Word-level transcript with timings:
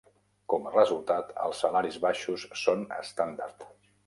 Com 0.53 0.63
a 0.69 0.71
resultat, 0.75 1.29
els 1.49 1.61
salaris 1.65 2.01
baixos 2.07 2.47
són 2.63 2.83
estàndard. 2.97 3.69